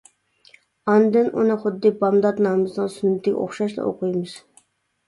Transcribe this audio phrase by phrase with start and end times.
[0.93, 4.37] ئاندىن ئۇنى خۇددى بامدات نامىزىنىڭ سۈننىتىگە ئوخشاشلا ئوقۇيمىز.